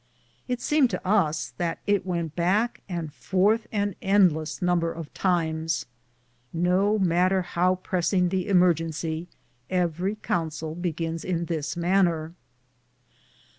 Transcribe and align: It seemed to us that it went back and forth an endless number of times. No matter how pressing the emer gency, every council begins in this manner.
It 0.47 0.61
seemed 0.61 0.89
to 0.89 1.07
us 1.07 1.53
that 1.57 1.77
it 1.85 2.07
went 2.07 2.35
back 2.35 2.81
and 2.89 3.13
forth 3.13 3.67
an 3.71 3.93
endless 4.01 4.59
number 4.59 4.91
of 4.91 5.13
times. 5.13 5.85
No 6.51 6.97
matter 6.97 7.43
how 7.43 7.75
pressing 7.75 8.29
the 8.29 8.49
emer 8.49 8.73
gency, 8.73 9.27
every 9.69 10.15
council 10.15 10.73
begins 10.73 11.23
in 11.23 11.45
this 11.45 11.77
manner. 11.77 12.33